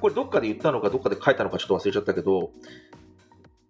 [0.00, 2.50] これどっかで言ったのかどっかで書いたのかちょっと忘れちゃったけど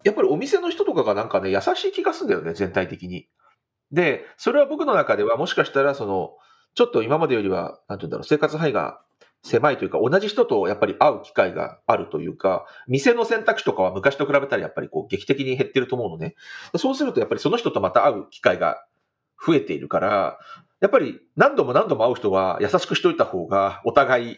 [0.05, 3.29] やっぱりお店の人とかがなんかね優しい気がするんだよね全体的に
[3.93, 6.33] でそれは僕の中ではもしかしたらその
[6.75, 9.01] ちょっと今までよりはなんて言うんだろう生活範囲が
[9.43, 16.35] 狭いというか、同じ人とやっぱり会う機会があるというか、店の選択肢とかは昔と比べたらやっぱりこう劇的に減ってると思うのね。
[16.77, 18.85] そうするとやっぱりその人とまた会う機会が
[19.45, 20.39] 増えているから、
[20.81, 24.37] やっぱり何度も何度も会う人は優しくしといた方がお互い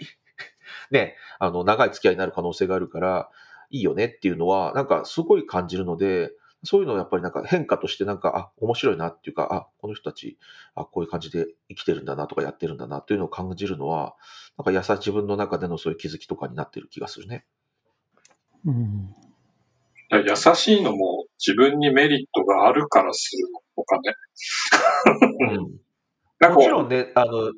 [0.91, 3.31] ね、あの、長い付き合いになる可能性があるから、
[3.71, 6.33] いいよねっていうのは、なんかすごい感じるので、
[6.65, 10.39] そういうのをやっぱりなんか変化としてなんか、あ、面白いなっていうか、あ、この人たち、
[10.75, 14.15] あ、こういう感じで生きてるんだなとかやってるんだなっていうのを感じるのは、
[14.57, 17.45] なんか優しい自分の中でのそういう気づきとかになってる気がするね。
[18.65, 19.15] うん。
[20.11, 24.15] 優しいのも自分にメリットがあるからするのかね。
[26.41, 27.51] うん、 もちろんね、あの、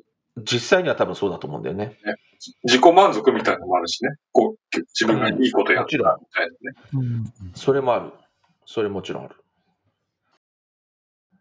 [0.43, 1.97] 実際には多分そうだと思うんだよね。
[2.05, 2.15] ね
[2.63, 4.11] 自己満足みたいなのもあるしね。
[4.31, 6.07] こう自分がいいことやったみた
[6.43, 6.77] いなね。
[6.93, 8.11] うん、それもある。
[8.65, 9.35] それもちろんある。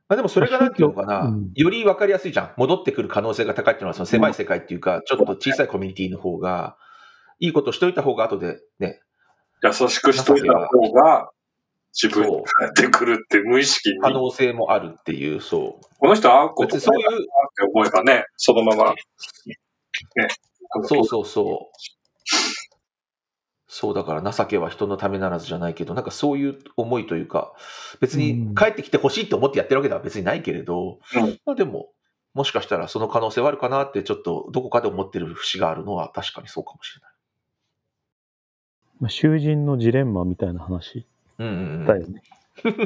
[0.09, 2.53] まあ、でもそれがなんていうのかな、うん、より分かりやすいじゃん。
[2.56, 6.77] 戻ってくる可能性が高いっていうのは、その狭い世界っていうか、ちょっと小さいコミュニティの方が、
[7.41, 9.01] いいことしといた方が後でね。
[9.62, 11.31] 優しくしといた方が、
[11.95, 14.00] 自分に返ってくるって無意識に。
[14.00, 15.84] 可能性もあるっていう、そう。
[15.98, 17.06] この人会うことそういう。
[17.06, 17.11] っ
[17.56, 18.92] て思えばね、そのまま。
[18.92, 18.97] ね。
[20.83, 21.77] そうそうそう。
[23.77, 27.55] そうだから情けは人のためならずじゃないけど、なんかそういう思いというか、
[28.01, 31.91] 別に帰ってきてほしいと思ってやってるわけでは別にないけれど、うん、まあでも、
[32.34, 37.11] もしかしたらその可能性はあるかなってちょっとどこかで思ってる節があるのは確かにそうかもしれない。
[39.01, 41.07] まあ、囚人のジレンマみたいな話
[41.39, 41.45] だ
[41.98, 42.22] よね。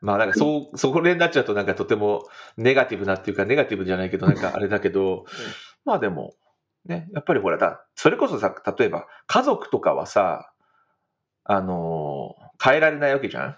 [0.00, 5.26] まあなんかそう、そこになっちゃうとなんかとてもネガティブなっていうか、ネガティブじゃないけどなんかあれだけど、
[5.84, 6.34] まあでも、
[6.86, 10.52] ね、やっぱりほら、だ、それこそさ、例えば、家族とかはさ、
[11.44, 13.56] あのー、変えられないわけじゃん。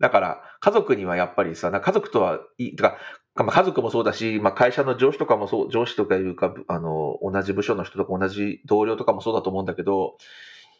[0.00, 2.98] だから、家族にはやっぱりさ、家族とは、いい、か、
[3.34, 10.16] まあ、家族もそうだし、まあ、会社の上司とかもそう、上司とかいうか、あの、同じ部署の人とか同じ同僚とかもそうだと思うんだけど、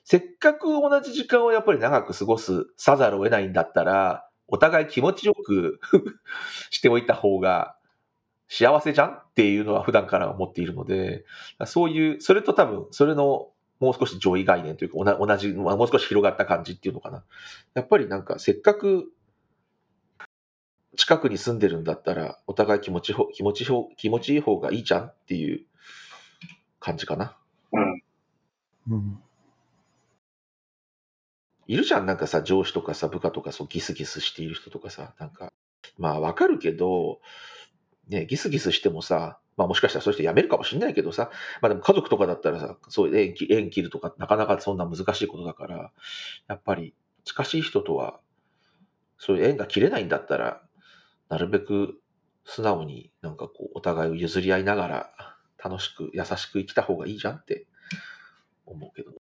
[0.04, 5.80] せっかく同じ時間をやっぱり長く過ごすさざるを得ないんだったら、お互い気持ちよく
[6.70, 7.76] しておいた方が
[8.48, 11.24] 幸せじゃんっていうのは普段から思っているので、
[11.66, 13.48] そういう、それと多分、それの
[13.80, 17.24] もう少し上位概念というか、同じ、もう少し広がった感じっていうのかな。
[17.74, 19.10] やっぱりなんか、せっかく
[20.96, 23.66] 近くに住んでるんだったら、お互い気持ち気持ち
[23.96, 25.64] 気持ちいい方がいいじゃんっていう
[26.78, 27.36] 感じかな。
[27.72, 28.02] うん。
[28.90, 29.23] うん。
[31.66, 35.52] いるじゃん、なんかさ、上司とかさ、部下とかそうギスギスしている人とかさ、なんか、
[35.98, 37.20] まあわかるけど、
[38.08, 41.30] ね、ギスギスしてもさ、まあもしかしたらそういう人辞めるかもしれないけどさ、
[41.62, 45.92] まあでも家族とかだったらさ、そういう縁縁切るとかなかなかそんな難しいことだから、
[46.48, 46.94] やっぱり
[47.24, 48.20] 近しい人とは、
[49.18, 50.62] そういう縁が切れないんだったら、
[51.28, 52.00] なるべく
[52.44, 55.10] 素直になんかこうお互いを譲り合いながら
[55.62, 57.66] 楽しく優しく生きた方がいいじゃんって
[58.66, 59.23] 思うけど。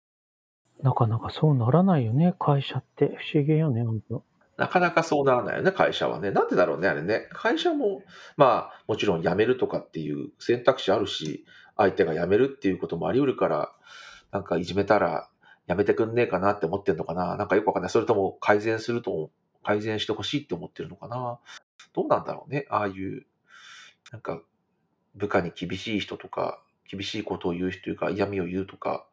[0.82, 3.16] なかなかそうならないよね、会社って。
[3.16, 4.24] 不思議よね、本当。
[4.56, 6.30] なかなかそうならないよね、会社はね。
[6.30, 7.28] なんでだろうね、あれね。
[7.32, 8.02] 会社も、
[8.36, 11.44] まあ、もちろん辞めるとかっていう選択肢あるし、
[11.76, 13.72] 相手が辞めるっていうこともあり得るから、
[14.32, 15.28] なんかいじめたら
[15.68, 17.36] 辞めてくんねえかなって思ってんのかな。
[17.36, 17.90] なんかよくわかんない。
[17.90, 19.30] それとも改善すると、
[19.62, 21.38] 改善してほしいって思ってるのかな。
[21.94, 22.66] どうなんだろうね。
[22.70, 23.26] ああいう、
[24.12, 24.42] なんか、
[25.14, 29.06] 部下に厳しい人とか、厳しいことを言う人というか、嫌味を言うとか、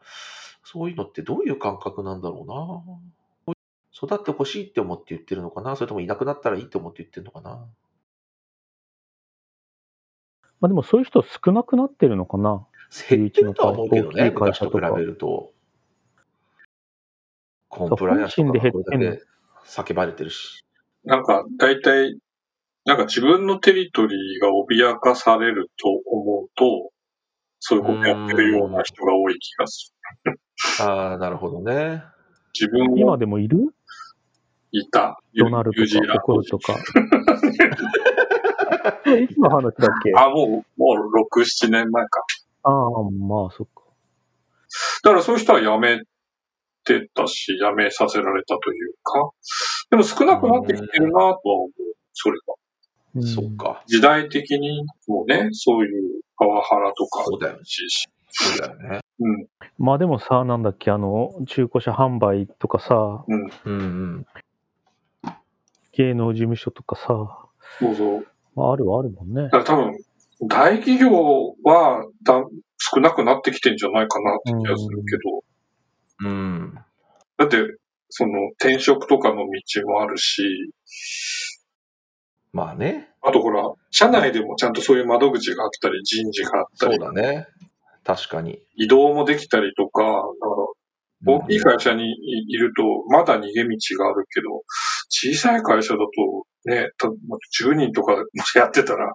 [0.69, 2.44] そういうのってどういう感覚なんだろ
[3.45, 3.55] うな。
[3.94, 7.65] 育ってほしいって思って言ってるのかなそれともいなくなったらいいって思って言ってるのかな
[10.59, 12.68] まあでもそういう人少なくなってるのかな
[13.09, 15.51] 減ってるとは思うけどね、昔と比べると。
[17.69, 19.24] コンプライアンスとかこれだけ
[19.65, 20.63] 叫ばれてるし。
[21.03, 22.18] なんか、大体、
[22.86, 26.92] なんか自分のテリトリーが脅かされると思うと、
[27.59, 29.94] そういうことやってるような人が多い気がす
[30.24, 30.39] る。
[30.81, 32.04] ああ、なるほどね。
[32.54, 33.74] 自分今でもいる？
[34.71, 35.19] いた。
[35.38, 36.74] ドナルとか、ココルとか。
[39.18, 40.12] いつの話だっけ？
[40.15, 42.21] あ、もう、もう6、7年前か。
[42.63, 43.83] ああ、まあ、そっか。
[45.04, 46.01] だからそういう人は辞め
[46.83, 49.30] てたし、辞めさせられたというか。
[49.92, 51.71] でも少なくなってきてるなとは思う、
[52.13, 53.21] それが。
[53.25, 53.83] そうか。
[53.88, 57.24] 時代的にもね、そういうパワハラとか。
[57.24, 57.56] そうだ。
[58.30, 59.00] そうだよね。
[59.19, 59.48] うん。
[59.78, 63.42] まあでもさ、なんだっけ、あの、中古車販売とかさ、うん。
[63.42, 63.75] うんう
[64.19, 64.25] ん。
[65.94, 67.06] 芸能事務所とかさ、
[67.80, 68.28] そうそう。
[68.56, 69.50] まあ、あるはあるもんねだ。
[69.50, 69.98] から多分、
[70.48, 71.12] 大企業
[71.64, 72.44] はだ
[72.78, 75.18] 少なくなってきてんじゃないかなって気がするけ
[76.24, 76.74] ど、うん。
[77.38, 77.58] だって、
[78.10, 80.72] その転職とかの道もあるし、
[82.54, 83.10] まあね。
[83.22, 87.48] あとほら、社内でもちゃんとそういう窓口があったり、人事があったそうり、だね。
[88.07, 88.62] 確かに。
[88.77, 90.15] 移動もできたりとか、だか
[91.25, 94.63] ら大きい会社にいいると、まだ逃げ道があるけど、
[95.09, 99.13] 小さい会社だと、ね、た10人とかも しやってたら、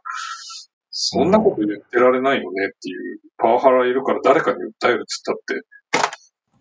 [0.91, 5.63] そんなこと言ってられないよねっていう、パワハラいるから誰かに訴えるっつったって、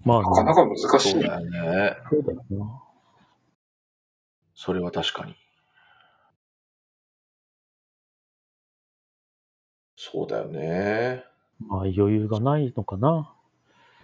[0.06, 1.12] まあ、ね、なかなか難しい。
[1.12, 1.98] そうだよね。
[2.10, 2.84] そうだよな。
[4.56, 5.36] それは確かに。
[9.98, 11.31] そうだよね。
[11.68, 13.34] まあ、余裕がないのかな。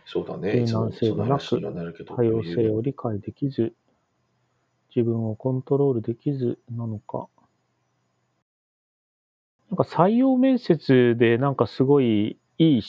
[0.06, 0.65] そうだね。
[0.65, 1.38] 柔軟性がな
[1.92, 2.06] く。
[2.06, 3.74] 多様性を理解できず、
[4.95, 7.27] 自分をコントロールできずなのか。
[9.69, 12.81] なんか採用面接でなんかすごいいい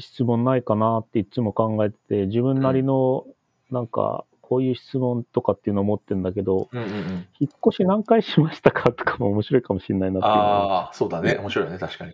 [0.00, 3.26] 質問ないかなっていつも考えてて、自分なりの
[3.70, 7.26] なんかこういう質問とかっていうのを持ってるんだけど、うんうんうん。
[7.40, 11.36] 引っ越し何回しましたかとかも面白いかもしれないなっていうああ、そうだね。
[11.36, 11.78] 面白いね。
[11.78, 12.12] 確かに。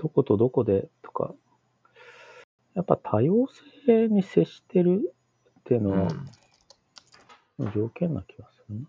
[0.00, 1.34] どことどこでとか、
[2.74, 3.48] やっぱ多様
[3.86, 5.14] 性に接してる
[5.60, 6.30] っていううのはん。
[7.74, 8.88] 条件な気がするな。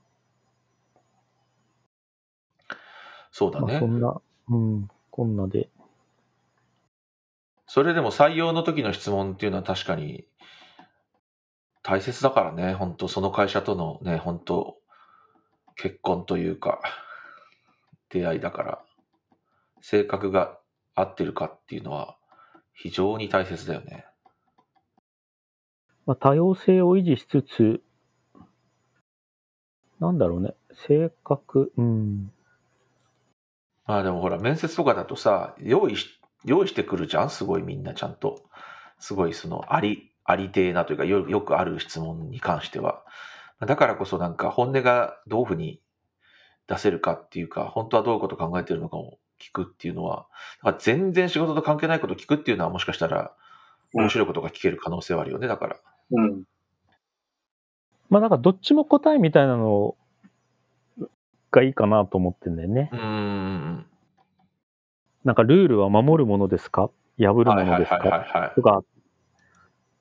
[3.32, 3.88] そうだまあそね。
[3.88, 5.70] んな、うん、こんなで。
[7.68, 10.26] それでも採用の時の質問っていうのは確かに
[11.84, 12.74] 大切だからね。
[12.74, 14.78] 本当その会社とのね、本当
[15.76, 16.82] 結婚というか、
[18.10, 18.86] 出会いだから、
[19.82, 20.61] 性格が
[20.96, 22.18] 合ってるかっていうのは
[22.74, 24.06] 非常に大切だよね。
[26.06, 27.82] まあ、多様性を維持しつつ、
[30.00, 30.56] なんだろうね、
[30.88, 32.32] 性格、うん、
[33.86, 37.30] まあでもほら、面接とかだとさ、用意し、用意してくるじゃん？
[37.30, 38.42] すごいみんなちゃんと。
[38.98, 43.04] すごいその、あり、ありてえなというかよ、よくある質問に関しては。
[43.60, 45.82] だからこそなんか本音がどういうふうに
[46.68, 50.28] 出せるかっていうか、本当はどういうこと考えてるのかを聞くっていうのは、
[50.64, 53.34] だから全然仕事と関係ないことを聞くっていうのはもしかしたら
[53.94, 55.78] 面白いことが聞ける可能性はあるよね、だから。
[56.12, 56.44] うん。
[58.10, 59.96] まあなんかどっちも答えみたいなの
[61.50, 62.90] がいいかなと思ってんだよね。
[62.94, 63.86] うーん。
[65.24, 66.90] なんかルールは守るものですか？
[67.18, 68.52] 破るものですか？
[68.56, 68.82] とか、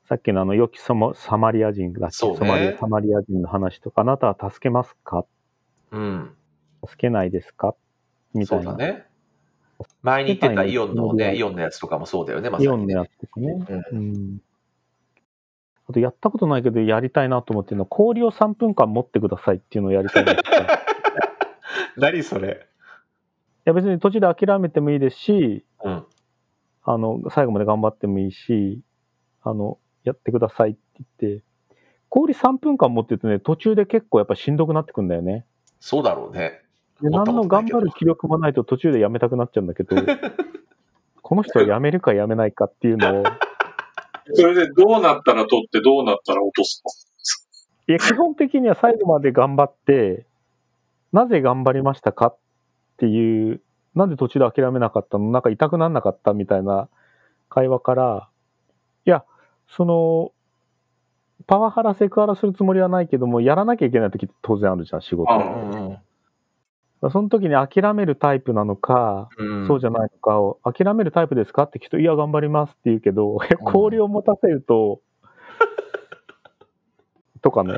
[0.09, 5.25] さっきのあの良きサマサマリア人だっけそうねソマリアサマリア人の話とか、あなたは助けますか？
[5.91, 6.35] うん。
[6.87, 7.75] 助けないですか？
[8.33, 8.71] みたそいうな。
[8.71, 9.05] だね。
[10.01, 13.65] 前に言ってたイオンのね、うんイオンのやつとかもそうだよね、まさにねイオンのやつとかね。
[13.91, 14.41] うんうん。
[15.89, 20.41] あと、やったことないけど、やりたいなと思ってるのは、氷を3分間持ってくださいっていうのをやりたいんですよ。
[20.61, 20.65] い
[21.99, 22.65] 何それ？
[23.65, 26.05] や、別に途中で諦めてもいいですし、うん。
[26.83, 28.81] あの、最後まで頑張ってもいいし、
[29.43, 30.79] あの、やってくださいって
[31.19, 31.43] 言って、
[32.09, 35.45] 氷3分間持ってるとね、途中で結構やっぱしんどくなってくんだよね。
[35.79, 36.60] そうだろうね。
[37.09, 39.95] 何の頑張る気力もないと途中でやめたくなっちゃうんだけど、
[41.21, 43.23] この人はやめるかやめないかっていうのを、
[44.33, 46.83] それでどうなったら取ってどうなったら落とす
[47.87, 50.25] いや、基本的には最後まで頑張って、
[51.11, 52.37] なぜ頑張りましたかっ
[52.97, 53.61] ていう、
[53.95, 55.31] なんで途中で諦めなかったの？
[55.31, 56.87] なんか痛くなんなかったみたいな
[57.49, 58.29] 会話から、
[59.05, 59.25] いや、
[59.67, 60.31] その、
[61.47, 65.33] パワハラ、セクハラするつもりはないけども、やらなきゃいけない時って当然あるじゃん、仕事。
[67.09, 69.67] その時に諦めるタイプなのか、うん。
[69.67, 75.01] そうじゃないのかを、諦めるタイプですかって聞くと、いや、頑張りますって言うけど、え氷を持たせると、
[77.41, 77.73] とかね。
[77.73, 77.77] い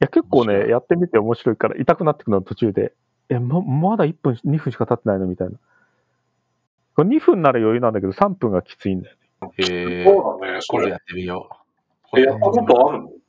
[0.00, 2.94] や、結構ね、やってみて面白いから、痛くなってくるの途中で。
[3.28, 5.58] え、ま、まだ1分、2分しか経ってないのみたいな。
[6.96, 9.50] これ2分なら余裕なんだけど、3分がきついんだよね。
[9.58, 10.04] へえ。
[10.04, 10.88] そうだね、それ。
[10.90, 11.48] やってみよ
[12.14, 12.18] う。
[12.20, 13.08] えやったことあるの？
[13.10, 13.19] い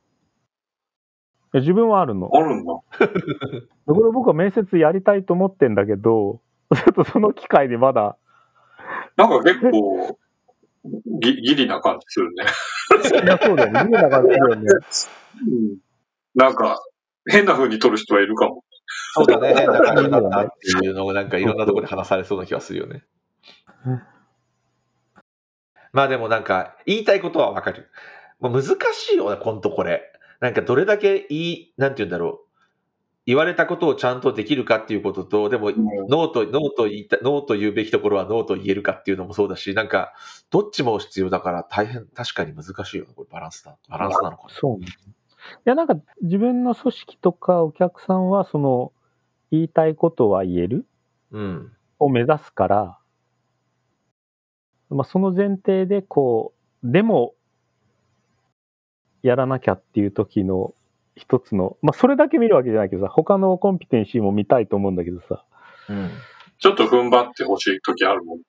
[1.52, 2.30] や自分はあるの。
[2.32, 2.72] あるんだ。
[3.86, 6.40] これ僕は面接やりたいと思ってんだけど、
[6.74, 8.16] ちょっとその機会にまだ、
[9.16, 10.18] なんか結構、
[11.20, 12.44] ぎギリな感じするね。
[13.24, 13.84] いや、そうだよね。
[13.84, 14.66] 見えなかったよね。
[15.46, 15.76] うん。
[16.34, 16.82] なんか、
[17.26, 18.64] 変な風に取る人はいるかも。
[19.14, 19.54] そうだね。
[19.54, 20.48] 変な感じだったっ
[20.80, 23.04] ていうのがなんかいろんなところで話されそうな気がするよね
[23.86, 24.02] うん。
[25.92, 27.90] まあでもなんか言いたいことはわかる。
[28.40, 30.11] もう難しいよね、ほんとこれ。
[30.42, 32.52] なんかどれだけいい、なんて言うんだろう。
[33.26, 40.14] 言われたことをちゃんとできるかっていうことと、でも、ノーと、ノーと言いた、ノーと言うべきところはノーと言えるかっていうのもそうだし、なんか、
[40.50, 43.78] どっちも必要だから大変、確かに難しいよね、これバランスだ。
[43.88, 44.52] バランスなのかな。
[44.52, 44.88] そうね。
[45.64, 48.92] や、なんか自分の組織とかお客さんは、その、
[49.52, 50.86] 言いたいことは言える
[51.30, 51.72] うん。
[52.00, 52.98] を目指すから、
[54.90, 57.34] まあ、その前提で、こう、でも、
[59.22, 60.74] やらなきゃっていう時の
[61.16, 65.44] 一つの、まあ、それだけ見るわけじゃないけどさ、他のコンピテンシーも見たいと思うんだけどさ。
[65.88, 66.10] うん。
[66.58, 68.44] ちょっと踏ん張ってほしい時あるもんね。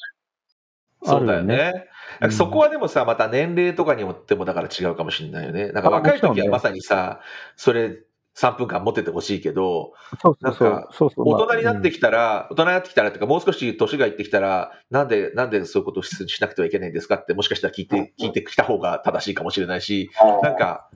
[1.05, 1.73] そうだよね。
[2.21, 5.71] うんそこはでもさ、また年齢とかによってもだから違うかもしれないよね。
[5.71, 7.21] なんかあ若い時はまさにさ、
[7.55, 8.03] それ
[8.35, 9.93] 3分間持っててほしいけど、
[10.41, 10.89] なんか。
[10.99, 20.09] 大人になってききたら、大人になってきたらっていうか、もう少し年がいってきたら、なんで、なんでそういうことをししなくてはいけないんですかって、もしかしたら聞いて、聞いてきた方が正しいかもしれないし、
[20.41, 20.89] なんか、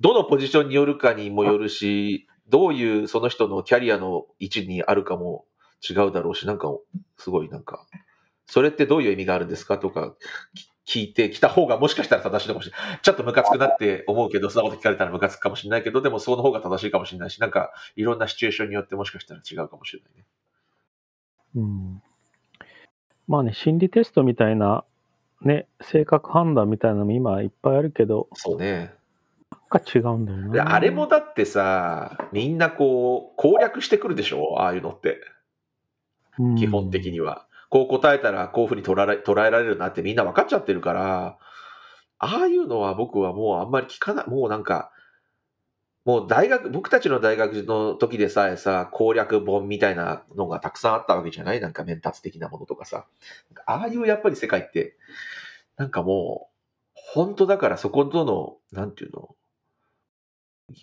[0.00, 5.46] どのポジションによるかにもよるし、どういうその人のキャリアの位置にあるかも
[5.88, 6.68] 違うだろうし、なんか、
[7.16, 7.86] すごいなんか、
[8.46, 10.14] それってどういう意味があるんですかとか
[10.54, 12.98] き聞いてきた方がもしかしたら正しいのかもしれない。
[13.00, 20.24] ちょっとムカつくなって思うけど、そんなこと聞かれたらムカつくかもしれないけど、でもその方が正しいかもしれないし、なんか、いろんなシチュエーションによってもしかしたら違うかもしれないね。
[21.56, 22.02] うん。
[23.26, 24.84] まあね、心理テストみたいな、
[25.40, 28.92] ね、性格判断みたいなのも今いっぱいあるけど、そうね。
[29.50, 30.74] なんか違うんだよでな。
[30.74, 34.60] あれもだってさ、みんなこう、攻略してくるでしょ？
[34.60, 35.20] ああいうのって。
[36.38, 37.46] うん基本的には。
[37.74, 41.38] こう答えたらこういうふうに捉えら捉えられるなってみんな分かっちゃってるから、
[42.20, 44.30] ああいうのは僕はもうあんまり聞かない。
[44.30, 44.92] もうなんか、
[46.04, 51.60] もう大学、僕たちの大学の時でさえさ、攻略本みたいなのがたくさんあったわけじゃない？
[51.60, 53.06] なんかメンタツ的なものとかさ。
[53.66, 54.94] ああいうやっぱり世界って、
[55.76, 56.48] なんかも
[56.94, 59.34] う、本当だからそことの、なんていうの、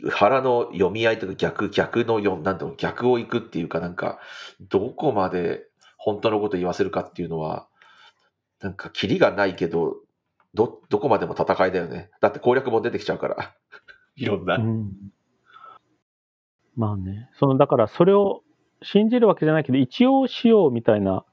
[0.10, 4.20] 腹の読み合いとか逆、逆のよ、なんていうの、逆を行くっていうかなんか、
[4.60, 5.71] どこまで
[6.04, 7.68] 本当のこと言わせるかっていうのは、
[8.60, 9.98] なんか、キリがないけど、
[10.56, 12.10] ど、どこまでも戦いだよね。
[12.22, 13.56] だって攻略本出てきちゃうから。
[14.16, 14.56] いろんな。
[14.56, 14.92] うん。
[16.76, 18.42] まあね、その、だからそれを
[18.82, 21.24] 信じるわけじゃないけど、一応しようみたいな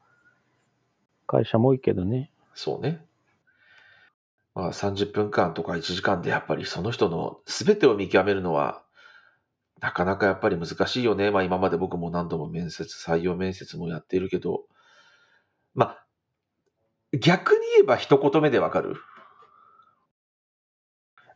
[1.26, 2.30] 会社も多いけどね。
[2.54, 3.02] そうね。
[4.54, 8.82] まあ、30分間とか1時間でやっぱりその人の全てを見極めるのは、
[9.80, 11.30] なかなかやっぱり難しいよね。
[11.30, 14.64] まあ今まで僕も何度も面接、採用面接もやっているけど、
[15.74, 16.06] まあ、
[17.18, 18.96] 逆に言えば一言目でわかる。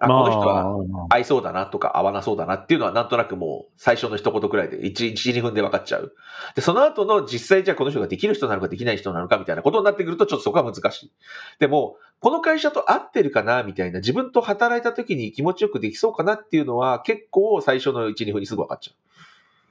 [0.06, 6.14] あ、この人はまあ合いそうだなとか合わなそうだなっていうのはなんとなくもう最初の一言くらいで1、1、2分で分かっちゃう。
[6.54, 11.12] で、その後の実際じゃあこの人ができる人なのかできない人なのかみたいなことになってくるとちょっとそこは難しい。
[11.58, 18.94] でも、この会社と合ってるかなみたいな自分と働いた時に気持ちよくできそうかなっていうのは結構最初の1、2分にすぐ分かっちゃう。
[18.94, 19.02] うん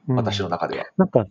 [0.08, 0.86] 私の中では。
[0.96, 1.26] なんか、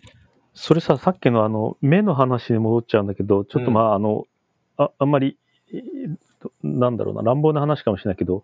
[0.53, 4.27] それさ、さっきのあの、目の話に戻っちゃうんだけど、ちょっとまあ、あの、
[4.77, 5.37] ああんまり、
[6.63, 8.43] なんだろうな、乱暴な話かもしれないけど、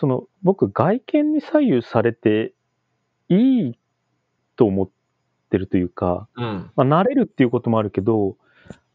[0.00, 2.54] その、僕、外見に左右されて
[3.28, 3.78] いい
[4.56, 4.88] と思っ
[5.50, 6.70] てるというか、うん。
[6.74, 8.38] まあ、慣れるっていうこともあるけど、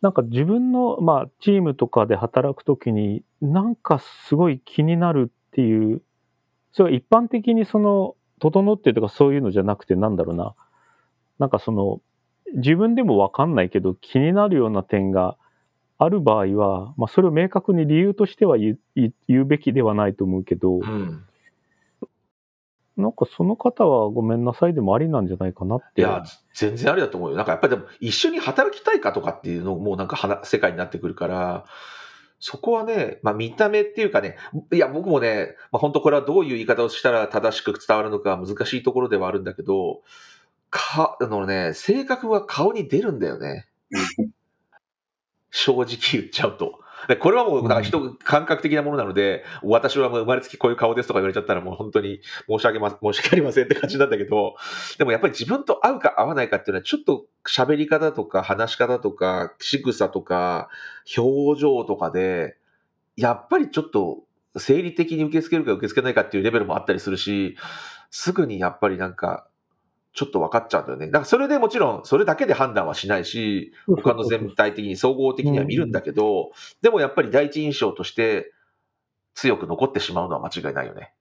[0.01, 6.01] なんか自分の、まあ、チームとかで働くときに、なんかすごい気になるっていう、
[6.71, 10.55] それは一般的にその、整ってるとかそういうのじゃなくて、なんだろうな。
[11.37, 12.01] なんかその、
[12.55, 15.37] 自分でもわかんないけど、気になるような点が
[15.97, 21.23] ある場合は、まあ、それを明確に理由としては言う言うべきではないと思うけど、うん。
[22.97, 26.01] なんかその方はごめんなさいでもありなんじゃないかなって。
[26.01, 26.23] いや、
[26.53, 27.35] 全然ありだと思うよ。
[27.35, 31.65] なんかやっぱりでも一緒に働きたいかとかっていうのもなんかはな世界になってくるから、
[32.39, 34.37] そこはね、まあ見た目っていうかね、
[34.71, 40.01] いや僕もね、まあ本当これはどういう言い方をしたら正しく伝わるのか難しいところではあるんだけど、
[40.69, 43.67] か、あのね、性格は顔に出るんだよね。
[45.55, 46.79] 正直言っちゃうと。
[47.07, 52.19] でこれはもう、なんか人、感覚的なものなので、私はもう生まれつきこういう顔ですとか言われちゃったらもう本当に
[52.49, 54.55] 申し訳ま、申し訳ありませんって感じなんだけど、
[54.97, 60.69] でもやっぱり自分と合うか合わないかっていうのは、ちょっと喋り方とか話し方とか仕草とか
[61.15, 62.57] 表情とかで、
[63.15, 64.23] やっぱりちょっと
[64.57, 67.55] 生理的に受け付けるか受け付けないかっていうレベルもあったりするし、
[68.09, 69.47] すぐにやっぱりなんか、
[70.15, 71.07] ちょっと分かっちゃうんだよね。
[71.07, 78.53] だからそれでもちろん、それだけで判断はしないし、他の全体的に総合的には見るんだけど、でもやっぱり第一印象として
[79.33, 81.13] 強く残ってしまうのは間違いないよね。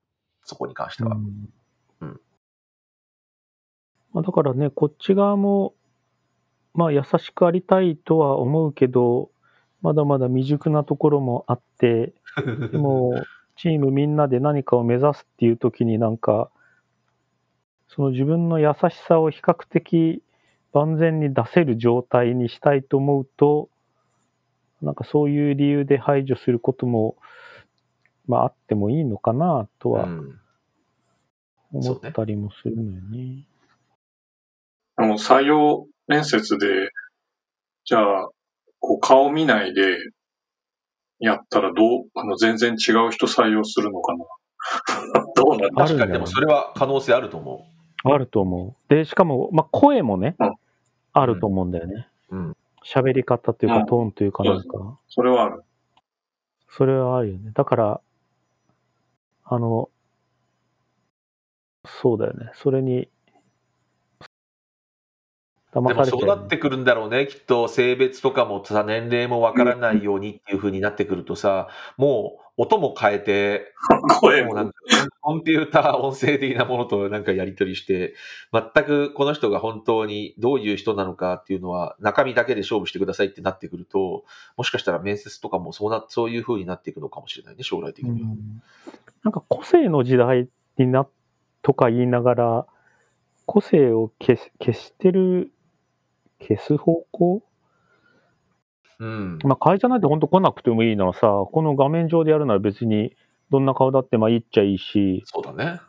[0.44, 1.16] そこに関しては。
[1.16, 1.48] うん
[2.02, 2.20] うん
[4.12, 5.74] まあ、だからね、こっち側も、
[6.72, 9.30] まあ優しくありたいとは思うけど、
[9.82, 12.14] まだまだ未熟なところもあって、
[12.70, 13.12] でも、
[13.56, 16.50] チームみんなで何かを目指すっていう時になんか、
[17.94, 20.20] その自分の優しさを比較的
[20.72, 23.68] 万全に出せる状態にしたいと思うと、
[24.82, 27.16] なんかそういう理由で排除することも、
[28.26, 30.40] まああってもいいのかなとはうん。
[31.72, 33.46] 思ったりもするのよね。
[34.96, 36.90] でも採用面接で、
[37.84, 38.28] じゃあ、
[38.80, 39.98] こう顔見ないで
[41.18, 44.24] やったらどう、あの、全然違う人採用するのかな。
[45.34, 47.73] どうなんだあるんだよ確かに、でもそれは可能性あると思
[48.04, 48.94] あると思う。
[48.94, 50.54] で、しかも、まあ、声もね、うん
[51.16, 52.08] あると思うんだよね。
[52.30, 52.36] う。
[52.36, 52.56] うん。
[52.84, 55.62] 喋り方というか、うんトーンというかなんか、それはある。
[56.68, 57.52] それはあるよね。
[57.54, 58.00] だから、
[59.44, 59.90] あの、
[61.86, 62.50] そうだよね。
[62.54, 63.08] それに、
[65.74, 73.74] 騙でもそうなってくるんだろうね、きっと性別とかもさ、年齢もわからないようにっていう風になってくるとさ、もう音も変えて、
[74.20, 74.54] 声も。
[74.54, 74.74] なんか
[75.20, 78.14] コンピューター音声的なものとなんかやり取りして、
[78.52, 84.24] 全くこの人が本当にどういう人なのかっていうのは、中身だけで勝負してくださいってなってくると、
[84.56, 88.28] もしかしたら面接とかもそうなそういう風になっていくのかもしれないね、将来的には。
[88.28, 88.62] うん
[89.24, 91.06] なんか個性の時代にな
[91.62, 92.66] とか言いながら、
[93.46, 95.50] 個性を消し消してる、
[96.40, 97.42] 消す方向？
[99.00, 99.38] うん。
[99.44, 101.20] まあ会社なんて本当来なくてもいいならさ、
[101.52, 103.16] この画面上でやるなら別に
[103.50, 105.80] どんな顔だってまあいいっちゃいいし、そうだね。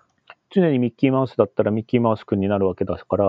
[0.52, 3.26] 常にミッキーマウスだったらミッキーマウスくんになるわけだから、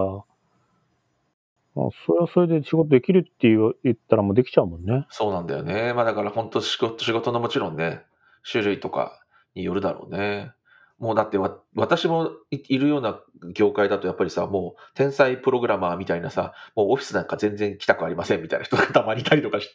[1.74, 5.06] まあ、それはそれで仕事できるって言ったらもうできちゃうもんね。
[5.10, 5.92] そうなんだよね。
[5.92, 8.02] まあだから本当仕事仕事のもちろんね、
[8.50, 9.20] 種類とか
[9.54, 10.52] によるだろうね。
[10.98, 13.20] もうだってわ私もいいるような
[13.52, 19.74] 業界だとやっぱりさ、もう天才プログラマーみたいなさ、もうオフィスなんか全然来たくありませんみたいな人が たまにいたりとかして、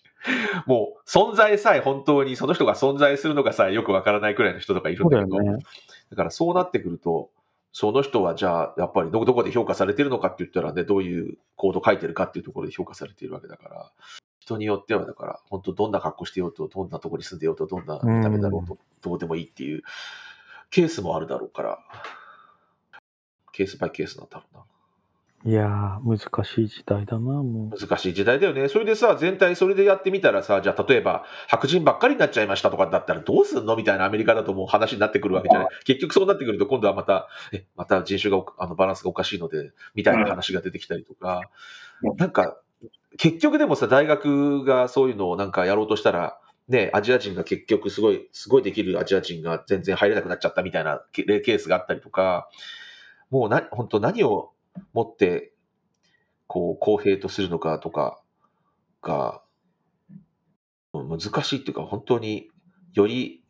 [0.66, 5.60] もう存在さえ本当にその人が存在するのがさえよくわからないくらいの人とかいるんだけど、ね。
[6.10, 7.30] だからそうなってくると、
[7.72, 13.92] その人はじゃあ、やっぱりどこどこで評価されてるのかって言ったらね、どういうコード書いてるかっていうところで評価されているわけだから、
[14.40, 19.84] 人によってはだから、本当どんな格好してようと、どんなところに住んでようと、どんな見た目だろうと、どうでもいいっていう
[20.72, 21.80] ケースもあるだろうから、
[23.52, 24.64] ケースバイケースなんだろうな。
[25.44, 28.70] いやー、難しい時代だな、も難しい時代だよね。
[28.70, 33.76] それでさ、全体それでやってみたらさ、じゃあ例えば白人ばっかりになっちゃいましたとかだったらどうすんの？
[33.76, 35.70] みたいなアメリカだともう話になってくるわけじゃない。
[35.84, 41.42] 結局そうなってくると今度はまた、え、また人種がおあのバランスがおかしいので、みたいな話が出てきたりとか、
[42.04, 42.58] うんなんか、
[43.18, 52.50] 結局でもさ、大学がそういうのをなんかやろうとしたら、ね、アジア人が結局すごい、すごいできるアジア人が全然入れなくなっちゃったみたいなケケースがあったりとか、
[53.30, 54.52] もうな、本当何を
[54.94, 55.54] もって、
[56.48, 58.22] こう、公平とするのかとか
[59.02, 59.42] が、
[60.94, 62.50] 難しいっていうか、本当に
[62.94, 63.44] より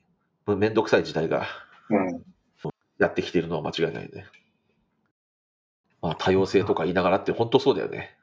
[0.47, 1.47] めんどくさい時代が
[1.89, 2.23] うん。
[2.97, 4.27] やってきているのは間違いないね。
[6.01, 8.15] まあ、多様性とか言いながらって本当そうだよね。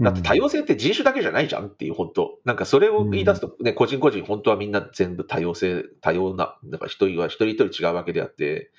[0.00, 0.04] う。
[0.04, 2.38] だって多様性って人種だけじゃないじゃんっていう、本当。
[2.44, 8.70] なんかそれを言い出すと、ね、個人個人、本当はみんな全部多様性、多様な、なんか一人は一人一人違うわけであって、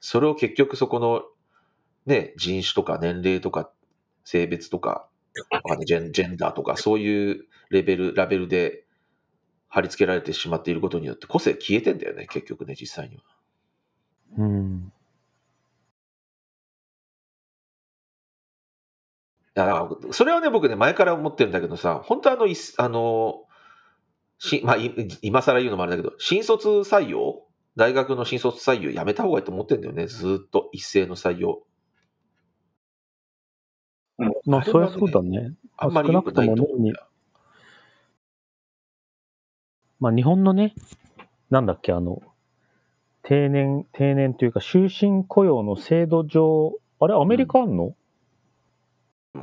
[0.00, 1.22] それを結局そこの、
[2.06, 3.70] ね、人種とか年齢とか
[4.24, 5.08] 性別とか、
[5.86, 8.84] ジェンジェンダーとか、そういうレベル、ラベルで
[9.68, 13.22] 貼り付けられてしまっていることによって個性消えてんだよね、結局ね、実際には。
[14.38, 14.92] うん。
[19.66, 23.44] だからそれはね、僕ね、前から思ってるんだけどさ、本当あの、いあの、
[24.38, 24.92] しまあ、い
[25.22, 27.42] 今更言うのもあれだけど、新卒採用？
[27.76, 31.62] 大学の新卒採用やめた方がいいと思ってるんだよね、ずーっと一斉の採用。
[34.44, 35.54] まあ、そりゃそうだね。
[35.76, 37.10] あんまり少なくと良くないも年にと思う。
[40.00, 40.74] まあ、日本のね、
[41.50, 42.20] なんだっけ、あの、
[43.22, 47.94] 定年、定年というか、終身雇用の制度上、あれ、アメリカあんの、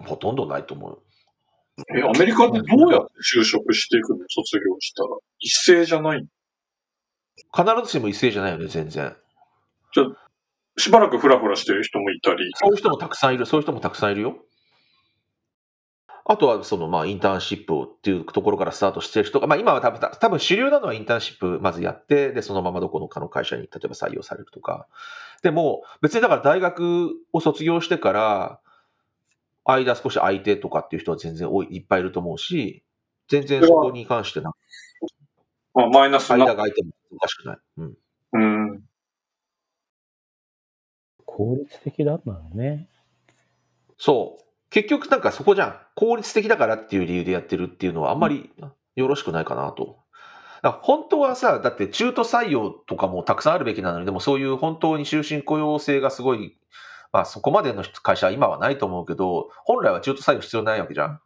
[0.05, 0.99] ほとんどないと思う。
[1.95, 4.25] え、アメリカってどうやって就職していくの？
[4.29, 5.09] 卒業したら。
[5.39, 6.27] 一斉じゃない
[7.55, 9.15] 必ずしも一斉じゃないよね、全然。
[10.77, 12.51] しばらくフラフラしてる人もいたり。
[12.55, 14.37] そういう人もたくさんいる、そういう人もたくさんいるよ。
[16.29, 24.87] あとは、その、まあ、インターンシップをっていうところからスタートしてる人が、まあ、今は多分、多分主流なのはインターンシップまずやって、で、そのままどこのかの会社に、例えば採用されるとか。
[25.41, 28.59] でも、別にだから大学を卒業してから、
[29.75, 32.83] 間少し空いてとかっていう人は全然多い、いっぱいいると思うし、
[33.27, 34.53] 全然そこに関してな、
[35.73, 36.37] まあ、マイナスな。
[36.37, 37.57] 間が空いてもおかしくない。
[37.77, 37.97] うん。
[38.33, 38.39] う
[38.75, 38.83] ん。
[41.25, 42.87] 効率的だったのね。
[43.97, 44.43] そう。
[44.69, 45.79] 結局なんかそこじゃん。
[45.95, 48.49] 効率的だからっていう理由でやってるっていうのはあんまり
[48.95, 49.99] よろしくないかなと。
[50.81, 56.57] 本当はさ、だって中途採用とかもたくさんあるべきなのに、でもそういう本当に終身雇用制がすごい、
[57.17, 61.21] まあそこまでの会社は今はないと思うけど、本来は中途採用必要ないわけじゃん。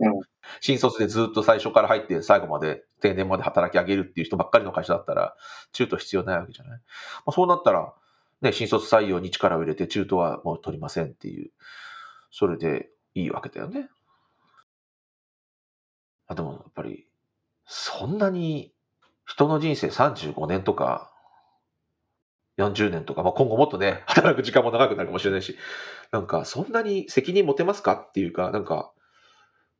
[0.00, 0.20] うん
[0.60, 5.36] 新卒でずっと最初から入って最後まで定年まで働き上げるっていう人ばっかりの会社だったら
[5.72, 6.78] 中途必要ないわけじゃない？
[6.78, 6.80] ま
[7.26, 7.92] あ、そうなったら、
[8.40, 11.50] ね、新卒採用に力を入れて中途はもう取りませんっていう、
[12.30, 13.90] それでいいわけだよね。
[16.26, 17.06] あでもやっぱり、
[17.66, 18.72] そんなに
[19.26, 21.12] 人の人生35年とか
[22.58, 25.56] 40年とか、まあ、今後もっとね、 働く時間も長くなるかもしれないし、
[26.10, 28.92] なんかそんなに責任持てますかっていうか、なんか、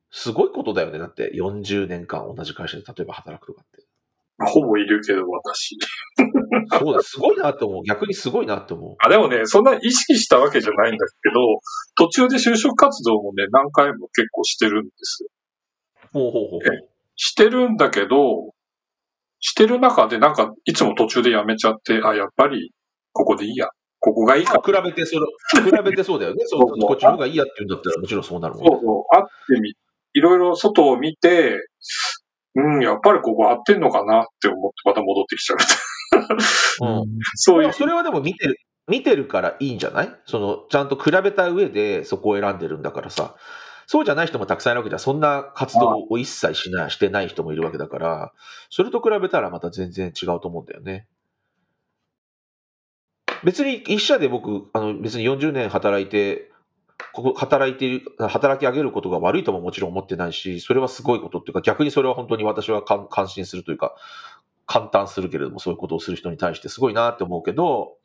[0.09, 0.99] すごいことだよね。
[0.99, 3.85] だって40年間同じ会社で例えば働くとかって。
[4.45, 5.77] ほぼいるけど、私。
[6.79, 7.83] そうだ、すごいなって思う。
[7.85, 8.95] 逆にすごいなって思う。
[8.99, 11.39] あ、でもね、そんな意識したわけじゃないんだけど、
[11.95, 15.29] 途中で就職活動もね、何回も結構してるんですよ。
[16.11, 16.61] ほうほうほうほう。
[17.15, 18.53] してるんだけど、
[19.41, 22.71] してる中でなんかいつも途中でやめちゃって、あ、やっぱり
[23.11, 23.67] ここでいいや。
[24.03, 24.59] ここがいいか。
[24.65, 25.25] 比べてそれ、
[25.63, 26.43] 比べてそうだよね。
[26.47, 28.69] そうこっちの方がいいやって言うんだったらもちろんそうなるもんね。
[28.71, 29.23] そうそう、会っ
[29.55, 29.73] てみ、
[30.13, 31.59] いろいろ外を見て、
[32.55, 35.57] うん、やっぱりここ合ってんのかなって思ってまた戻ってきちゃう。
[36.87, 38.55] うん そういう、それはでも見てる、
[38.87, 40.09] 見てるからいいんじゃない？
[40.25, 43.35] その、ちゃんと比べた上でそこを選んでるんだからさ。
[43.91, 44.99] そうじゃない人もたくさんいるわけじゃん。
[44.99, 48.33] そんな活動を一切しない、してない人もいるわけだから、
[48.69, 51.09] それと比べたらまた全然違うと思うんだよね。
[53.43, 56.53] 別に一社で僕、あの別に40年働いて、
[57.11, 63.93] ここ働いている、働き上げることが悪いとももちろん思ってないし、それはすごいことっていうか、逆にそれは本当に私は感感心するというか、
[64.67, 67.97] 感嘆するけれども、そういうことをする人に対してすごいなって思うけど、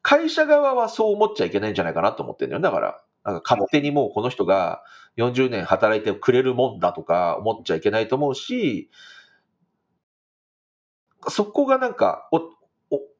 [0.00, 2.62] 会社側はそう思っちゃいけないんじゃないかなと思ってるんだよ。
[2.62, 4.82] だから、なんか勝手にもうこの人が
[5.18, 8.88] 40年働いてくれるもんだとか思っちゃいけないと思うし、
[11.28, 12.40] そこがなんか、お、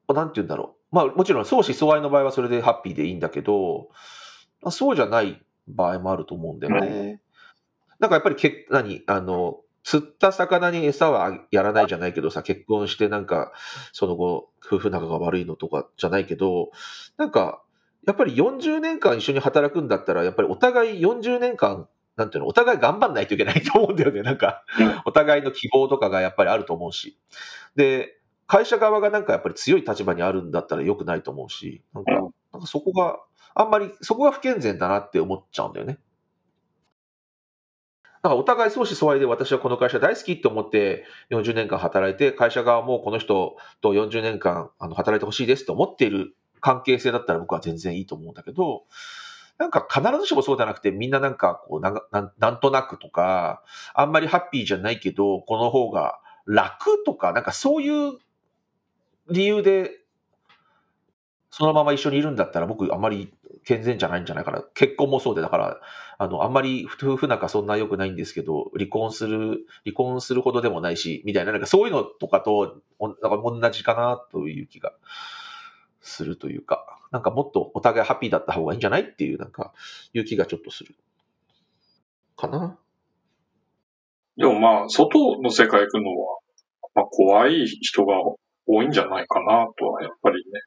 [0.07, 0.95] お、なんて言うんだろう。
[0.95, 3.89] まあもちろん相思相愛の場合はそれでハッピーでいいんだけど、
[4.61, 7.21] まあそうじゃない場合もあると思うんだよね。
[7.99, 9.03] なんかやっぱりけ、何？
[9.07, 13.51] あの、釣った魚に餌はやらないじゃないけどさ、結婚してなんか、
[13.91, 16.71] その後、夫婦仲が悪いのとかじゃないけど、
[17.17, 17.61] なんか、
[18.09, 24.23] やっぱり40年間一緒に働くんだったら、やっぱりお互い40年間、なんていうの、お互い頑張んないといけないと思うんだよね。
[24.23, 24.63] なんか、
[25.05, 27.19] お互いの希望とかがやっぱりあると思うし。
[27.75, 28.17] で、
[28.47, 33.19] 会社側がなんかやっぱり強い立場にあるんだったら良くないと思うし、なんか、なんかそこが、
[33.53, 35.99] あんまり、そこが不健全だなって思っちゃうんだよね。
[38.23, 48.83] だかお互い相思相愛で私はこの会社大好きって思って40年間働いて、会社側もこの人と40年間あの働いてほしいですと思っている関係性だったら僕は全然いいと思うんだけど、
[49.57, 58.17] なんか必ずしもそうじゃなくてみんななんかこうなんななんとなくとか、あんまりハッピーじゃないけど、この方が楽とか、なんかそういう
[59.29, 59.99] 理由で
[61.51, 63.33] そのまま一緒にいるんだったら僕あんまり
[63.65, 64.63] 健全じゃないんじゃないかな。
[64.73, 65.77] 結婚もそうで、だから、
[66.17, 74.93] あの、あんまり夫婦仲そんな良くないんですけど、離婚する、離婚するほどでもないし、みたいな、なんかそういうのとかと、なんか同じかなという気が
[76.01, 79.73] するというか、なんかもっとお互いハッピーだった方がいいんじゃないっていう、なんか、
[80.13, 80.95] いう気がちょっとする。
[82.37, 82.77] かな
[84.37, 86.37] でもまあ、外の世界行くのは、
[86.95, 88.15] まあ、怖い人が
[88.65, 90.61] 多いんじゃないかなとは、やっぱりね、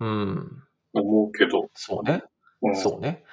[0.00, 0.62] うん。
[0.94, 1.68] 思うけど。
[1.74, 2.22] そうね。
[2.62, 3.24] うん、そうね。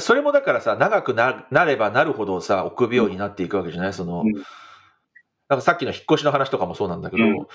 [0.00, 3.92] それもだからさ、長くななればなるほどさ、臆病になっていくわけじゃない？
[3.92, 4.32] その、うん
[5.46, 7.46] なんかさっきの引っ越しの話とかもそうなんだけど、うん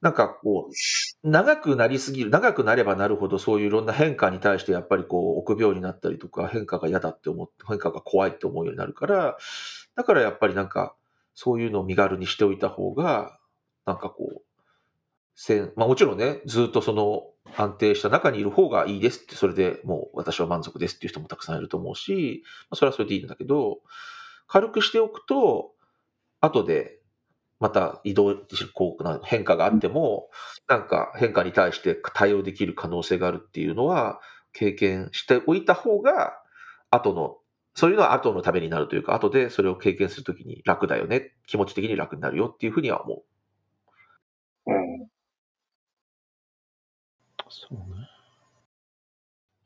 [0.00, 9.36] なんかこう、長くなりすぎる、長くなればなるほどそういういろんな変化に対してやっぱりこう、臆病になったりとか、変化が嫌だって思って、変化が怖いって思うようになるから、
[9.96, 10.94] だからやっぱりなんか、
[11.34, 13.38] そういうのを身軽にしておいた方が、
[13.86, 14.42] なんかこう、
[15.34, 23.78] せんまあもちろんね、ずっとその安定した中にいる方がいいですって、それでもう私は満足ですっていう人もたくさんいると思うし、まあ、それはそれでいいんだけど、
[24.48, 25.72] 軽くしておくと、
[26.40, 26.97] 後で
[27.60, 28.36] また移動、
[28.74, 30.30] こうな変化があっても、
[30.68, 34.20] なんか変化に対して対応できる可能性があるっていうのは、
[34.52, 36.32] 経験しておいた方が、
[36.90, 37.36] 後の、
[37.74, 43.22] そういうのは後のためになるというか、後でそれを経験するときに楽だよね、気持ち的に楽になるよっていうふうには思う。
[44.66, 45.08] うん。
[47.50, 48.08] そうね。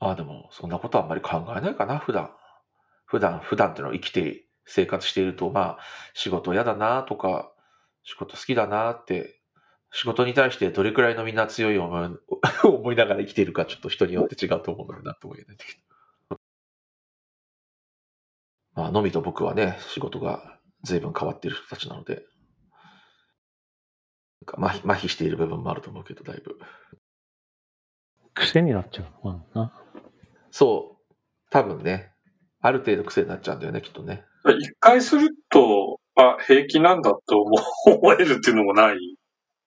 [0.00, 2.30] ああ、でも、そんなことはあんまり考えないかな、普段。
[3.06, 5.78] 普段、普段っていうのは生きて、生活していると、まあ、
[6.14, 7.52] 仕事嫌だなとか、
[8.04, 9.40] 仕事好きだなって、
[9.90, 12.18] 仕事に対してどれくらいのみんな強い思い
[12.64, 15.72] 思いながら生きているか、ちょっと人によって違うと思うので、なんとも言えないんだけ
[16.30, 16.40] ど。
[18.74, 22.24] まあ、のみと僕はね、仕事が随分変わっている人たちなので、
[24.46, 26.58] なんか麻痺麻痺している部分もあると思うけど、だいぶ。
[28.34, 29.72] 癖になっちゃうのかな。
[30.50, 31.14] そう、
[31.50, 32.12] 多分ね、
[32.60, 34.24] ある程度癖になっちゃうんだよね、きっとね。
[34.58, 35.81] 一回すると、
[36.16, 37.52] あ、平気なんだと思
[37.86, 38.96] 思えるっていうのもない？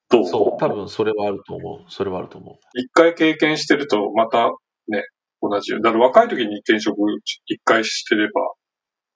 [0.10, 0.26] どう？
[0.26, 1.92] そう、多分それはあると思う。
[1.92, 2.80] それはあると思う。
[2.80, 4.52] 一回経験してると、また
[4.88, 5.04] ね、
[5.42, 5.84] 同じように。
[5.84, 6.98] だから若い時に転職
[7.48, 8.42] 一回してれば、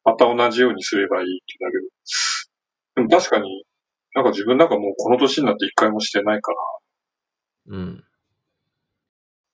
[0.05, 3.07] また同じようにすればいいってだけど。
[3.07, 3.63] でも確かに、
[4.15, 8.03] なんか自分なんかもうこの年になって一回もしてないから、うん。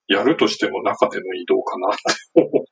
[0.08, 2.04] やるとしても中での移動かなって
[2.36, 2.66] 思う。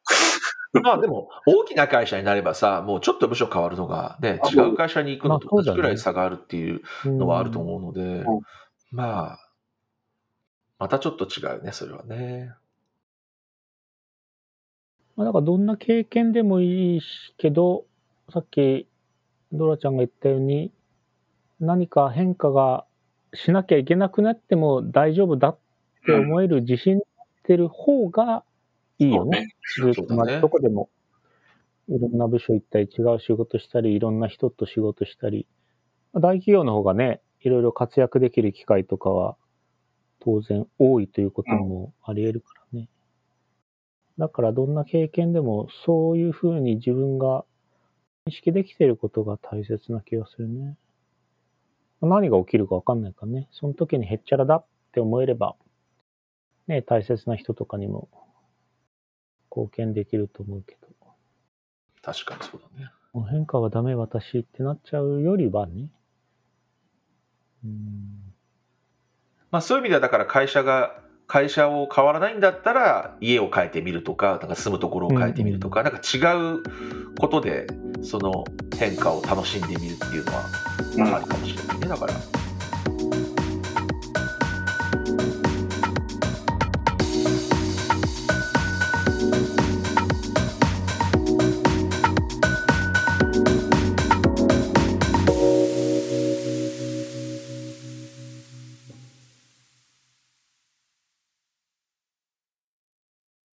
[0.82, 8.42] まあでも、大きな会社になればさ、もうちょっと部署変わるのが、ね、あ違う会社に行くのと同じくらい差があるっていうのはあると思うのでうん、
[8.92, 9.40] まあ、
[10.80, 12.54] またちょっと違うね、それはね。
[15.16, 17.86] まあ、だからどんな経験でもいいしけど、
[18.32, 18.88] さっき
[19.52, 20.72] ドラちゃんが言ったように、
[21.60, 22.86] 何か変化が
[23.36, 25.58] しなきゃいけなくなっても大丈夫だっ
[26.06, 27.02] て思える自信っ
[27.44, 28.44] てる方が
[29.08, 29.50] いいよね。
[29.78, 30.90] ずっと同じとこでも、
[31.90, 35.48] いろんな部署行ったり、違う仕事したり、いろんな人と仕事したり、
[36.14, 39.36] まあ大企業の方がね、いろいろ活躍できる機会とかは
[40.20, 42.88] 当然多いということもあり得るからね。
[44.18, 47.44] だからどんな経験でもそういうふうに自分が
[48.28, 50.78] 認識できていることが大切な気がするね。
[52.02, 53.50] 何が起きるかわかんないからね。
[53.52, 55.56] その時にへっちゃらだって思えれば、
[56.68, 58.10] ね、大切な人とかにも
[59.56, 60.88] 貢献できると思うけど。
[62.02, 62.92] 確かにそうだね。
[63.14, 65.90] もう変化はダメ私ってなっちゃうよりはね。
[67.64, 68.34] うん。
[69.52, 76.18] まあそういう意味では、だから会社が、会社を変わらないんだったら、家を変えてみるとか、なんか住むところを変えてみるとか、なんか違
[76.58, 76.64] う
[77.20, 77.68] ことで、
[78.02, 78.44] その
[78.78, 80.44] 変化を楽しんでみるっていうのは、
[80.98, 81.88] まあありかもしれないね。
[81.88, 82.14] だから。